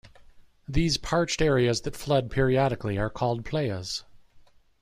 [0.67, 4.03] These parched areas that flood periodically are called playas.